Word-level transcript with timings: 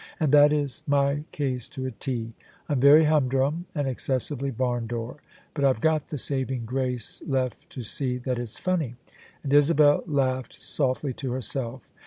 And 0.19 0.31
that 0.31 0.51
is 0.51 0.81
my 0.87 1.25
case 1.31 1.69
to 1.69 1.85
a 1.85 1.91
T. 1.91 2.33
I'm 2.67 2.79
very 2.79 3.03
humdrum 3.03 3.67
and 3.75 3.87
excessively 3.87 4.49
barn 4.49 4.87
door: 4.87 5.17
but 5.53 5.63
IVe 5.63 5.79
got 5.79 6.07
the 6.07 6.17
saving 6.17 6.65
grace 6.65 7.21
left 7.27 7.69
to 7.69 7.83
see 7.83 8.17
that 8.17 8.39
it's 8.39 8.59
fimny." 8.59 8.95
And 9.43 9.53
Isabel 9.53 10.03
laughed 10.07 10.59
softly 10.59 11.13
to 11.13 11.33
herself. 11.33 11.91